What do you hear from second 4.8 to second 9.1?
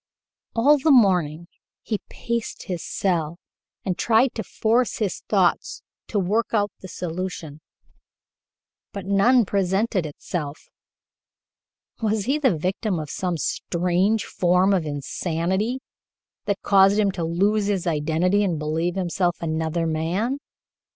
his thoughts to work out the solution, but